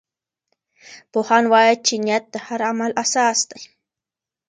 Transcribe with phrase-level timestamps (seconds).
[1.11, 3.61] پوهان وایي چې نیت د هر عمل اساس دی.